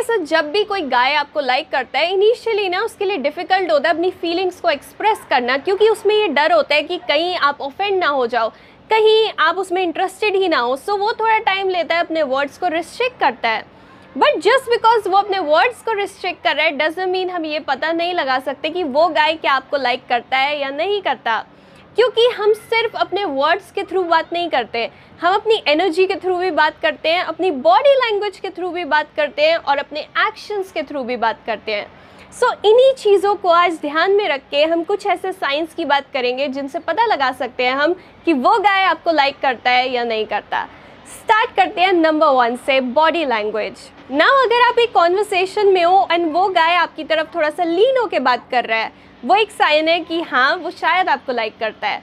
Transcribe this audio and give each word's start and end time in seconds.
Okay 0.00 0.06
so 0.06 0.24
जब 0.26 0.50
भी 0.52 0.62
कोई 0.64 0.82
गाय 0.82 1.14
आपको 1.14 1.40
लाइक 1.40 1.68
करता 1.70 1.98
है 1.98 2.12
इनिशियली 2.12 2.68
ना 2.68 2.80
उसके 2.82 3.04
लिए 3.04 3.16
डिफ़िकल्ट 3.18 3.70
होता 3.70 3.88
है 3.88 3.94
अपनी 3.94 4.10
फीलिंग्स 4.12 4.60
को 4.60 4.68
एक्सप्रेस 4.70 5.26
करना, 5.30 5.56
क्योंकि 5.58 5.88
उसमें 5.88 6.14
ये 6.14 6.28
डर 6.28 6.52
होता 6.52 6.74
है 6.74 6.82
कि 6.82 6.96
कहीं 7.08 7.34
आप 7.38 7.60
ऑफेंड 7.60 7.98
ना 7.98 8.06
हो 8.08 8.26
जाओ, 8.26 8.48
कहीं 8.90 9.30
आप 9.38 9.58
उसमें 9.58 9.82
इंटरेस्टेड 9.82 10.36
ही 10.36 10.48
ना 10.48 10.58
हो। 10.58 10.76
सो 10.76 10.96
वो 10.96 11.12
थोड़ा 11.20 11.38
टाइम 11.40 11.68
लेता 11.68 11.94
है, 11.94 12.00
अपने 12.00 12.22
वर्ड्स 12.24 12.58
को 12.58 12.68
रिस्ट्रिक्ट 12.68 13.20
करता 13.20 13.48
है। 13.48 13.64
बट 14.14 14.38
जस्ट 14.38 14.70
बिकॉज़ 14.70 15.08
वो 15.08 15.16
अपने 15.18 15.38
वर्ड्स 15.40 15.82
को 15.82 15.92
रिस्ट्रिक्ट 15.94 16.42
कर 16.44 16.56
रहा 16.56 16.66
है 16.66 16.76
डजेंट 16.78 17.08
मीन 17.08 17.30
हम 17.30 17.44
ये 17.44 17.60
पता 17.60 17.92
नहीं 17.92 18.14
लगा 18.14 18.38
सकते 18.40 18.70
कि 18.70 18.82
वो 18.86 19.08
गाय 19.10 19.34
क्या 19.36 19.52
आपको 19.52 19.76
लाइक 19.78 20.06
करता 20.08 20.38
है 20.38 20.58
या 20.60 20.70
नहीं 20.70 21.00
करता। 21.02 21.44
क्योंकि 21.96 22.26
हम 22.36 22.52
सिर्फ़ 22.52 22.96
अपने 22.96 23.24
वर्ड्स 23.24 23.70
के 23.72 23.82
थ्रू 23.84 24.02
बात 24.04 24.32
नहीं 24.32 24.48
करते। 24.48 24.88
हम 25.20 25.34
अपनी 25.34 25.62
एनर्जी 25.68 26.06
के 26.06 26.14
थ्रू 26.16 26.36
भी 26.36 26.50
बात 26.50 26.78
करते 26.82 27.08
हैं 27.08 27.22
अपनी 27.22 27.50
बॉडी 27.50 27.94
लैंग्वेज 27.94 28.38
के 28.38 28.50
थ्रू 28.50 28.70
भी 28.70 28.84
बात 28.86 29.08
करते 29.16 29.42
हैं 29.42 29.56
और 29.56 29.78
अपने 29.78 30.00
एक्शंस 30.00 30.72
के 30.72 30.82
थ्रू 30.82 31.02
भी 31.04 31.16
बात 31.16 31.40
करते 31.46 31.74
हैं। 31.74 31.86
सो 32.32 32.46
so, 32.46 32.64
इन्हीं 32.64 32.92
चीज़ों 32.94 33.34
को 33.34 33.48
आज 33.48 33.78
ध्यान 33.82 34.12
में 34.12 34.28
रख 34.28 34.40
के 34.50 34.64
हम 34.64 34.82
कुछ 34.84 35.06
ऐसे 35.06 35.32
साइंस 35.32 35.74
की 35.74 35.84
बात 35.84 36.10
करेंगे 36.12 36.48
जिनसे 36.48 36.78
पता 36.78 37.06
लगा 37.06 37.30
सकते 37.32 37.66
हैं 37.66 37.74
हम 37.74 37.94
कि 38.24 38.32
वो 38.34 38.58
गाय 38.58 38.84
आपको 38.84 39.12
लाइक 39.12 39.40
करता 39.40 39.70
है 39.70 39.88
या 39.90 40.04
नहीं 40.04 40.26
करता। 40.26 40.66
स्टार्ट 41.08 41.54
करते 41.56 41.80
हैं 41.80 41.92
नंबर 41.92 42.26
वन 42.28 42.56
से 42.66 42.80
बॉडी 42.80 43.24
लैंग्वेज 43.24 43.78
ना 44.10 44.26
अगर 44.42 44.60
आप 44.62 44.78
एक 44.78 44.92
कॉन्वर्सेशन 44.92 45.68
में 45.68 45.82
हो 45.84 46.06
एंड 46.12 46.32
वो 46.32 46.46
गाय 46.50 46.74
आपकी 46.76 47.04
तरफ़ 47.04 47.34
थोड़ा 47.34 47.50
सा 47.50 47.64
लीन 47.64 47.98
होकर 47.98 48.20
बात 48.20 48.48
कर 48.50 48.64
रहा 48.64 48.78
है, 48.78 48.92
वो 49.22 49.36
एक 49.36 49.50
साइन 49.50 49.88
है 49.88 49.98
कि 50.00 50.20
हाँ 50.22 50.54
वो 50.56 50.70
शायद 50.72 51.08
आपको 51.08 51.32
लाइक 51.32 51.58
करता 51.60 51.88
है. 51.88 52.02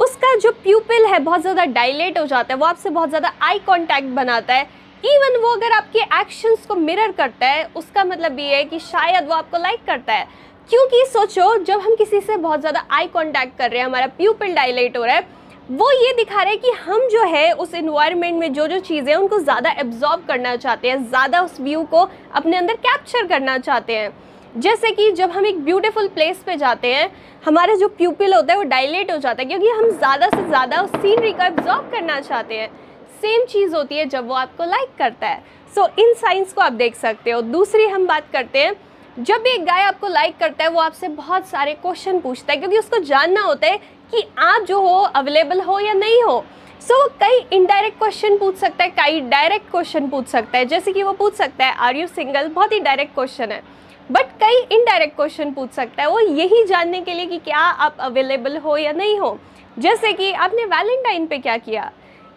उसका 0.00 0.34
जो 0.36 0.50
प्यूपिल 0.54 1.06
है 1.06 1.18
बहुत 1.20 1.40
ज़्यादा 1.40 1.64
डायलेट 1.66 2.18
हो 2.18 2.24
जाता 2.26 2.54
है, 2.54 2.58
वो 2.60 2.66
आपसे 2.66 2.90
बहुत 2.90 3.08
ज़्यादा 3.08 3.32
आई 3.42 3.58
कॉन्टैक्ट 3.66 4.08
बनाता 4.14 4.54
है. 4.54 4.66
इवन 5.04 5.40
वो 5.42 5.48
अगर 5.48 5.72
आपके 5.72 5.98
एक्शंस 6.20 6.66
को 6.66 6.74
मिरर 6.76 7.12
करता 7.12 7.46
है, 7.46 7.64
उसका 7.76 8.04
मतलब 8.04 8.38
ये 8.38 8.56
है 8.56 8.64
कि 8.64 8.78
शायद 8.80 9.28
वो 9.28 9.34
आपको 9.34 9.58
लाइक 9.58 9.84
करता 9.86 10.12
है. 10.12 10.26
क्योंकि 10.70 11.04
सोचो, 11.06 11.56
जब 11.58 11.80
हम 11.80 11.94
किसी 11.94 12.20
से 12.20 12.36
बहुत 12.36 12.60
ज़्यादा 12.60 12.84
आई 12.90 13.06
कॉन्टैक्ट 13.08 13.56
कर 13.58 13.70
रहे 13.70 13.78
हैं, 13.78 13.86
हमारा 13.86 14.06
प्यूपिल 14.08 14.54
डायलेट 14.54 14.96
हो 14.96 15.04
रहा 15.04 15.16
है 15.16 15.28
वो 15.70 15.90
ये 15.92 16.12
दिखा 16.14 16.42
रहे 16.42 16.52
हैं 16.52 16.60
कि 16.60 16.70
हम 16.80 17.06
जो 17.08 17.22
है 17.24 17.50
उस 17.52 17.72
इन्वायरमेंट 17.74 18.38
में 18.40 18.52
जो 18.52 18.66
जो 18.66 18.78
चीज़ें 18.78 19.08
हैं 19.08 19.16
उनको 19.16 19.38
ज़्यादा 19.38 19.70
एब्जॉर्ब 19.80 20.24
करना 20.26 20.54
चाहते 20.56 20.88
हैं 20.88 20.98
ज़्यादा 21.04 21.40
उस 21.42 21.60
व्यू 21.60 21.82
को 21.84 22.08
अपने 22.34 22.56
अंदर 22.56 22.74
कैप्चर 22.76 23.26
करना 23.26 23.56
चाहते 23.58 23.96
हैं। 23.96 24.12
जैसे 24.56 24.90
कि 24.90 25.10
जब 25.12 25.30
हम 25.30 25.46
एक 25.46 25.58
ब्यूटीफुल 25.64 26.08
प्लेस 26.08 26.42
पे 26.46 26.56
जाते 26.56 26.94
हैं 26.94 27.10
हमारा 27.46 27.74
जो 27.74 27.88
प्यूपिल 27.88 28.34
होता 28.34 28.52
है 28.52 28.58
वो 28.58 28.64
डायलेट 28.66 29.10
हो 29.12 29.16
जाता 29.18 29.42
है 29.42 29.48
क्योंकि 29.48 29.68
हम 29.68 29.90
ज़्यादा 29.90 30.28
से 30.28 30.46
ज़्यादा 30.46 30.82
उस 30.82 30.90
सीनरी 30.92 31.32
को 31.32 31.44
एब्जॉर्ब 31.44 31.90
करना 31.92 32.20
चाहते 32.20 32.54
हैं। 32.54 32.70
सेम 33.22 33.44
चीज़ 33.46 33.74
होती 33.76 33.96
है 33.96 34.06
जब 34.06 34.28
वो 34.28 34.34
आपको 34.36 34.64
लाइक 34.64 34.96
करता 34.98 35.26
है। 35.26 35.42
सो 35.72 35.80
so, 35.80 35.98
इन 35.98 36.14
साइंस 36.14 36.52
को 36.52 36.60
आप 36.60 36.72
देख 36.74 36.96
सकते 36.96 37.30
हो। 37.30 37.40
दूसरी 37.42 37.86
हम 37.86 38.06
बात 38.06 38.30
करते 38.32 38.58
हैं 38.58 38.74
जब 39.18 39.42
भी 39.42 39.50
एक 39.50 39.64
गाय 39.64 39.82
आपको 39.82 40.08
लाइक 40.08 40.38
करता 40.38 40.64
है 40.64 40.70
वो 40.70 40.80
आपसे 40.80 41.08
बहुत 41.10 41.46
सारे 41.46 41.74
क्वेश्चन 41.74 42.18
पूछता 42.20 42.52
है 42.52 42.58
क्योंकि 42.58 42.78
उसको 42.78 42.98
जानना 43.00 43.42
होता 43.42 43.66
है 43.66 43.78
कि 44.12 44.26
आप 44.38 44.62
जो 44.62 44.80
हो 44.80 44.98
अवेलेबल 45.14 45.60
हो 45.60 45.78
या 45.80 45.92
नहीं 45.92 46.22
हो। 46.22 46.44
सो 46.80 47.06
so, 47.06 47.12
कई 47.20 47.38
इनडायरेक्ट 47.52 47.98
क्वेश्चन 47.98 48.36
पूछ 48.38 48.56
सकता 48.56 48.84
है 48.84 48.90
कई 48.90 49.20
डायरेक्ट 49.20 49.70
क्वेश्चन 49.70 50.08
पूछ 50.08 50.26
सकता 50.26 50.58
है। 50.58 50.64
जैसे 50.64 50.92
कि 50.92 51.02
वो 51.02 51.12
पूछ 51.12 51.34
सकता 51.34 51.66
है 51.66 51.74
आर 51.74 51.96
यू 51.96 52.06
सिंगल 52.06 52.48
बहुत 52.48 52.72
ही 52.72 52.80
डायरेक्ट 52.80 53.14
क्वेश्चन 53.14 53.52
है। 53.52 53.62
बट 54.10 54.26
कई 54.42 54.60
इनडायरेक्ट 54.72 55.16
क्वेश्चन 55.16 55.50
पूछ 55.52 55.70
सकता 55.70 56.02
है 56.02 56.08
वो 56.08 56.20
यही 56.20 56.64
जानने 56.64 57.00
के 57.00 57.14
लिए 57.14 57.26
कि 57.26 57.38
क्या 57.38 57.58
आप 57.58 57.96
अवेलेबल 58.00 58.56
हो 58.56 58.76
या 58.76 58.92
नहीं 58.92 59.18
हो। 59.18 59.38
जैसे 59.78 60.12
कि 60.12 60.32
आपने 60.32 60.64
वैलेंटाइन 60.64 61.26
पे 61.26 61.38
क्या 61.38 61.56
किया? 61.56 61.90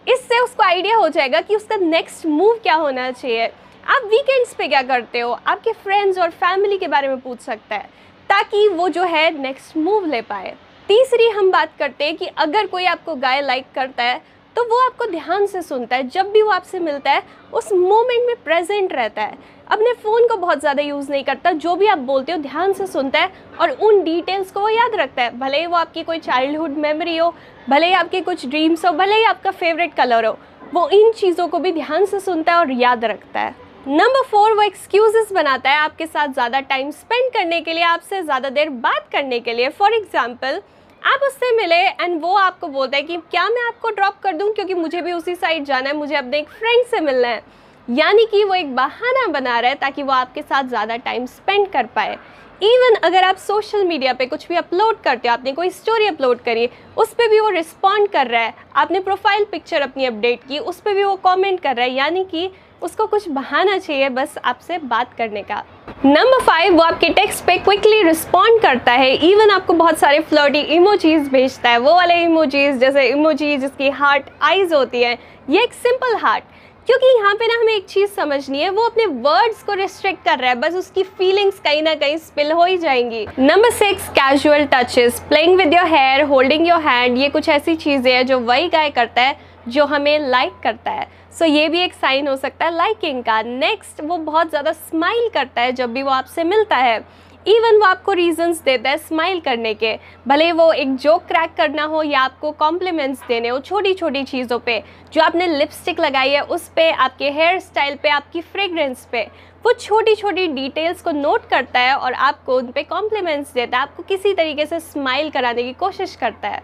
इससे 0.08 0.38
उसको 0.40 0.62
आइडिया 0.62 0.96
हो 0.96 1.08
जाएगा 1.08 1.40
कि 1.40 1.56
उसका 1.56 1.76
नेक्स्ट 1.76 2.26
मूव 2.26 2.58
क्या 2.62 2.74
होना 2.74 3.10
चाहिए। 3.10 3.46
आप 3.86 4.04
वीकेंड्स 4.04 4.54
पे 4.54 4.68
क्या 4.68 4.82
करते 4.82 5.20
हो? 5.20 5.30
आपके 5.46 5.72
फ्रेंड्स 5.72 6.18
और 6.18 6.30
फैमिली 6.30 6.78
के 6.78 6.88
बारे 6.88 7.08
में 7.08 7.20
पूछ 7.20 7.40
सकता 7.40 7.76
है 7.76 7.88
ताकि 8.30 8.66
वो 8.68 8.88
जो 8.88 9.04
है 9.04 9.30
नेक्स्ट 9.40 9.76
मूव 9.76 10.06
ले 10.06 10.20
पाए। 10.22 10.54
तीसरी 10.90 11.28
हम 11.28 11.50
बात 11.50 11.76
करते 11.78 12.04
हैं 12.04 12.16
कि 12.16 12.26
अगर 12.38 12.66
कोई 12.66 12.84
आपको 12.84 13.14
गाय 13.16 13.40
लाइक 13.40 13.66
करता 13.74 14.04
है 14.04 14.20
तो 14.56 14.62
वो 14.68 14.78
आपको 14.84 15.06
ध्यान 15.06 15.46
से 15.46 15.60
सुनता 15.62 15.96
है। 15.96 16.08
जब 16.08 16.30
भी 16.32 16.42
वो 16.42 16.50
आपसे 16.50 16.78
मिलता 16.78 17.10
है, 17.10 17.22
उस 17.52 17.72
मोमेंट 17.72 18.26
में 18.26 18.42
प्रेजेंट 18.44 18.92
रहता 18.92 19.22
है। 19.22 19.36
अपने 19.68 19.92
फ़ोन 19.94 20.26
को 20.28 20.36
बहुत 20.36 20.60
ज़्यादा 20.60 20.82
यूज़ 20.82 21.10
नहीं 21.10 21.24
करता। 21.24 21.52
जो 21.52 21.74
भी 21.74 21.86
आप 21.86 21.98
बोलते 22.00 22.32
हो, 22.32 22.38
ध्यान 22.38 22.72
से 22.72 22.86
सुनता 22.86 23.18
है 23.18 23.30
और 23.60 23.70
उन 23.70 24.02
डिटेल्स 24.04 24.50
को 24.50 24.60
वो 24.60 24.68
याद 24.68 24.94
रखता 24.94 25.22
है। 25.22 25.38
भले 25.38 25.60
ही 25.60 25.66
वो 25.66 25.76
आपकी 25.76 26.02
कोई 26.02 26.18
चाइल्डहुड 26.18 26.76
मेमोरी 26.78 27.16
हो, 27.16 27.32
भले 27.68 27.86
ही 27.86 27.92
आपके 27.92 28.20
कुछ 28.20 28.46
ड्रीम्स 28.46 28.84
हो, 28.86 28.92
भले 28.92 29.16
ही 29.16 29.24
आपका 29.24 29.50
फेवरेट 29.52 29.94
कलर 29.94 30.26
हो, 30.26 30.36
वो 30.74 30.88
इन 30.90 31.12
चीज़ों 31.12 31.48
को 31.48 31.58
भी 31.58 31.72
ध्यान 31.72 32.06
से 32.06 32.20
सुनता 32.20 32.52
है 32.52 32.58
और 32.58 32.72
याद 32.72 33.04
रखता 33.04 33.40
है। 33.40 33.54
नंबर 33.88 34.26
फोर 34.30 34.52
वो 34.52 34.62
एक्सक्यूजेस 34.62 35.32
बनाता 35.32 35.70
है 35.70 35.78
आपके 35.78 36.06
साथ 36.06 36.28
ज़्यादा 36.30 36.60
टाइम 36.62 36.90
स्पेंड 36.90 37.32
करने 37.32 37.60
के 37.60 37.72
लिए, 37.72 37.82
आपसे 37.84 38.22
ज़्यादा 38.22 38.48
देर 38.50 38.68
बात 38.80 39.08
करने 39.12 39.40
के 39.40 39.52
लिए। 39.52 39.68
फॉर 39.70 39.94
एग्ज़ाम्पल 39.94 40.60
आप 41.02 41.20
उससे 41.26 41.54
मिले 41.56 41.76
एंड 41.76 42.20
वो 42.22 42.34
आपको 42.36 42.68
बोलता 42.68 42.96
है 42.96 43.02
कि 43.02 43.16
क्या 43.30 43.48
मैं 43.48 43.62
आपको 43.68 43.90
ड्रॉप 43.90 44.18
कर 44.22 44.32
दूँ 44.32 44.52
क्योंकि 44.54 44.74
मुझे 44.74 45.00
भी 45.02 45.12
उसी 45.12 45.34
साइड 45.34 45.64
जाना 45.64 45.88
है, 45.90 45.96
मुझे 45.96 46.14
अपने 46.16 46.38
एक 46.38 46.48
फ्रेंड 46.48 46.84
से 46.86 47.00
मिलना 47.00 47.28
है। 47.28 47.42
यानी 47.88 48.26
कि 48.26 48.42
वो 48.44 48.54
एक 48.54 48.74
बहाना 48.76 49.26
बना 49.28 49.58
रहा 49.60 49.70
है 49.70 49.76
ताकि 49.76 50.02
वो 50.02 50.12
आपके 50.12 50.42
साथ 50.42 50.64
ज़्यादा 50.64 50.96
टाइम 50.98 51.26
स्पेंड 51.26 51.68
कर 51.68 51.86
पाए। 51.86 52.18
इवन 52.62 52.94
अगर 53.04 53.24
आप 53.24 53.36
सोशल 53.36 53.84
मीडिया 53.84 54.12
पे 54.14 54.26
कुछ 54.26 54.46
भी 54.48 54.56
अपलोड 54.56 55.00
करते 55.00 55.28
हो, 55.28 55.34
आपने 55.34 55.52
कोई 55.52 55.70
स्टोरी 55.70 56.06
अपलोड 56.06 56.40
करी, 56.40 56.68
उस 56.96 57.14
पर 57.14 57.28
भी 57.28 57.40
वो 57.40 57.48
रिस्पॉन्ड 57.48 58.08
कर 58.08 58.26
रहा 58.26 58.42
है। 58.42 58.54
आपने 58.76 59.00
प्रोफ़ाइल 59.00 59.44
पिक्चर 59.44 59.82
अपनी 59.82 60.04
अपडेट 60.04 60.40
की, 60.48 60.58
उस 60.58 60.80
पर 60.80 60.94
भी 60.94 61.04
वो 61.04 61.14
कमेंट 61.16 61.60
कर 61.60 61.76
रहा 61.76 61.86
है। 61.86 61.92
यानी 61.92 62.24
कि 62.24 62.50
उसको 62.82 63.06
कुछ 63.06 63.28
बहाना 63.28 63.78
चाहिए 63.78 64.08
बस 64.08 64.38
आपसे 64.44 64.78
बात 64.78 65.14
करने 65.14 65.42
का। 65.42 65.62
नंबर 66.04 66.42
फाइव 66.42 66.74
वो 66.74 66.82
आपके 66.82 67.08
टेक्स्ट 67.08 67.44
पे 67.46 67.56
क्विकली 67.58 68.02
रिस्पॉन्ड 68.02 68.60
करता 68.62 68.92
है। 68.92 69.10
इवन 69.26 69.50
आपको 69.50 69.72
बहुत 69.72 69.98
सारे 69.98 70.20
फ्लर्टी 70.20 70.60
इमोजीज 70.76 71.28
भेजता 71.28 71.70
है। 71.70 71.78
वो 71.78 71.94
वाले 71.94 72.14
इमोजीज 72.22 72.76
जैसे 72.76 73.04
इमोजी 73.08 73.56
जिसकी 73.56 73.88
हार्ट 73.90 74.30
आइज़ 74.42 74.72
होती 74.74 75.02
है, 75.02 75.18
ये 75.50 75.62
एक 75.62 75.72
सिंपल 75.72 76.16
हार्ट 76.18 76.44
क्योंकि 76.86 77.06
यहाँ 77.08 77.34
पे 77.34 77.46
ना 77.46 77.60
हमें 77.60 77.72
एक 77.74 77.84
चीज़ 77.86 78.10
समझनी 78.10 78.60
है, 78.60 78.70
वो 78.70 78.84
अपने 78.84 79.06
वर्ड्स 79.06 79.62
को 79.62 79.74
रिस्ट्रिक्ट 79.74 80.24
कर 80.24 80.38
रहा 80.38 80.50
है। 80.50 80.56
बस 80.56 80.74
उसकी 80.74 81.02
फीलिंग्स 81.02 81.58
कहीं 81.60 81.82
ना 81.82 81.94
कहीं 81.94 82.16
स्पिल 82.18 82.52
हो 82.52 82.64
ही 82.64 82.78
जाएँगी। 82.78 83.26
Number 83.38 83.70
six 83.72 84.08
casual 84.10 84.66
touches 84.72 85.20
playing 85.28 85.56
with 85.58 85.74
your 85.74 85.86
hair 85.88 86.24
holding 86.24 86.66
your 86.68 86.80
hand 86.82 87.18
ये 87.18 87.28
कुछ 87.28 87.48
ऐसी 87.50 87.74
चीज़ें 87.76 88.12
हैं 88.12 88.26
जो 88.26 88.38
वही 88.40 88.68
गाय 88.68 88.90
करता 88.90 89.22
है। 89.22 89.38
जो 89.68 89.84
हमें 89.84 90.18
लाइक 90.20 90.60
करता 90.62 90.90
है। 90.90 91.08
सो 91.30 91.44
so, 91.44 91.50
ये 91.50 91.68
भी 91.68 91.80
एक 91.80 91.94
साइन 91.94 92.28
हो 92.28 92.36
सकता 92.36 92.64
है 92.64 92.76
लाइकिंग 92.76 93.22
का। 93.24 93.40
नेक्स्ट 93.42 94.00
वो 94.00 94.16
बहुत 94.18 94.50
ज़्यादा 94.50 94.72
स्माइल 94.72 95.28
करता 95.34 95.62
है 95.62 95.72
जब 95.72 95.92
भी 95.92 96.02
वो 96.02 96.10
आपसे 96.10 96.44
मिलता 96.44 96.76
है। 96.76 96.98
इवन 97.46 97.76
वो 97.76 97.84
आपको 97.84 98.12
रीजंस 98.12 98.60
देता 98.62 98.90
है 98.90 98.96
स्माइल 98.98 99.38
करने 99.40 99.72
के। 99.74 99.94
भले 100.28 100.50
वो 100.52 100.72
एक 100.72 100.94
जोक 100.96 101.24
क्रैक 101.26 101.54
करना 101.56 101.84
हो 101.84 102.02
या 102.02 102.20
आपको 102.20 102.50
कॉम्प्लीमेंट्स 102.52 103.20
देने 103.28 103.48
हो 103.48 103.58
छोटी 103.60 103.92
छोटी 103.94 104.22
चीज़ों 104.24 104.58
पे 104.58 104.82
जो 105.12 105.22
आपने 105.22 105.46
लिपस्टिक 105.48 106.00
लगाई 106.00 106.30
है 106.30 106.40
उस 106.42 106.68
पर 106.68 106.90
आपके 106.94 107.30
हेयर 107.30 107.60
स्टाइल 107.60 107.96
पे 108.02 108.08
आपकी 108.08 108.40
फ्रेगरेंस 108.40 109.06
पे 109.12 109.22
वो 109.64 109.72
छोटी 109.72 110.14
छोटी 110.14 110.46
डिटेल्स 110.48 111.00
को 111.02 111.10
नोट 111.12 111.48
करता 111.48 111.80
है 111.80 111.94
और 111.94 112.12
आपको 112.12 112.56
उन 112.56 112.66
पर 112.66 112.82
कॉम्प्लीमेंट्स 112.82 113.52
देता 113.52 113.78
है। 113.78 113.82
आपको 113.82 114.02
किसी 114.02 114.34
तरीके 114.34 114.66
से 114.66 114.80
स्माइल 114.80 115.30
कराने 115.30 115.62
की 115.62 115.72
कोशिश 115.72 116.14
करता 116.16 116.48
है। 116.48 116.62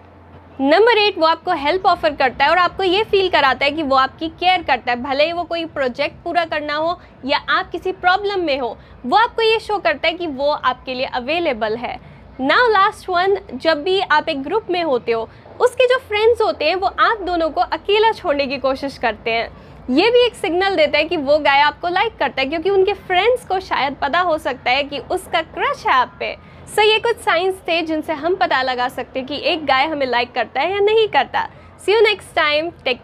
नंबर 0.61 0.99
एट 0.99 1.19
वो 1.19 1.27
आपको 1.27 1.53
हेल्प 1.55 1.87
ऑफ़र 1.87 2.15
करता 2.17 2.45
है 2.45 2.51
और 2.51 2.59
आपको 2.59 2.83
ये 2.83 3.03
फील 3.05 3.29
कराता 3.31 3.65
है 3.65 3.71
कि 3.71 3.83
वो 3.83 3.97
आपकी 3.97 4.29
केयर 4.31 4.63
करता 4.63 4.91
है। 4.93 5.03
भले 5.03 5.25
ही 5.25 5.33
वो 5.33 5.43
कोई 5.45 5.65
प्रोजेक्ट 5.65 6.15
पूरा 6.25 6.45
करना 6.45 6.75
हो 6.75 6.99
या 7.25 7.39
आप 7.51 7.71
किसी 7.71 7.93
प्रॉब्लम 7.95 8.45
में 8.45 8.59
हो, 8.59 8.77
वो 9.07 9.17
आपको 9.17 9.43
ये 9.43 9.59
शो 9.61 9.79
करता 9.79 10.09
है 10.09 10.15
कि 10.15 10.27
वो 10.27 10.51
आपके 10.51 10.95
लिए 10.95 11.07
अवेलेबल 11.07 11.77
है। 11.77 11.99
नाउ 12.41 12.69
लास्ट 12.69 13.09
वन 13.09 13.37
जब 13.55 13.83
भी 13.83 14.01
आप 14.01 14.29
एक 14.29 14.43
ग्रुप 14.43 14.71
में 14.71 14.83
होते 14.83 15.13
हो, 15.13 15.29
उसके 15.61 15.87
जो 15.87 15.99
फ्रेंड्स 15.99 16.41
होते 16.43 16.65
हैं, 16.65 16.75
वो 16.75 16.87
आप 16.87 17.21
दोनों 17.23 17.51
को 17.51 17.61
अकेला 17.61 18.13
छोड़ने 18.13 18.47
की 18.47 18.59
कोशिश 18.59 18.99
करते 18.99 19.31
हैं। 19.31 19.49
ये 19.91 20.11
भी 20.11 20.25
एक 20.27 20.35
सिग्नल 20.35 20.77
देता 20.77 20.99
है 20.99 21.05
कि 21.05 21.17
वो 21.17 21.39
गाय 21.39 21.61
आपको 21.61 21.89
लाइक 21.89 22.17
करता 22.19 22.43
है 22.43 22.49
क्योंकि 22.49 22.71
उनके 22.71 22.93
फ्रेंड्स 22.93 23.45
को 23.47 23.61
शायद 23.61 23.97
पता 24.03 24.21
हो 24.21 24.39
सकता 24.39 24.71
है 24.71 24.83
कि 24.83 24.99
उसका 24.99 25.41
क्रश 25.41 25.87
है 25.87 25.93
आप 25.93 26.17
पे। 26.21 26.37
सो 26.67 26.83
so, 26.83 26.89
ये 26.89 26.99
कुछ 26.99 27.17
साइंस 27.17 27.55
थे 27.55 27.83
जिनसे 27.83 28.13
हम 28.13 28.35
पता 28.35 28.63
लगा 28.63 28.89
सकते 28.89 29.19
हैं 29.19 29.29
कि 29.29 29.37
एक 29.45 29.67
गाय 29.67 29.87
हमें 29.87 30.07
लाइक 30.07 30.33
करता 30.33 30.61
है 30.61 30.73
या 30.73 30.81
नहीं 30.81 31.09
करता। 31.09 31.49
See 31.87 31.93
you 31.93 32.01
next 32.01 32.35
time 32.37 32.71
take 32.71 32.95